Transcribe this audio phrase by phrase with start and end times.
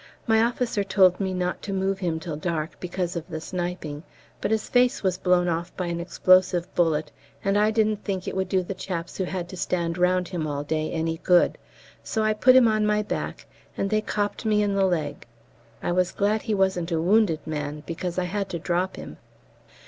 [0.25, 4.01] "My officer told me not to move him till dark, because of the sniping;
[4.41, 7.11] but his face was blown off by an explosive bullet,
[7.43, 10.47] and I didn't think it would do the chaps who had to stand round him
[10.47, 11.55] all day any good,
[12.03, 13.45] so I put him on my back,
[13.77, 15.27] and they copped me in the leg.
[15.83, 19.17] I was glad he wasn't a wounded man, because I had to drop him."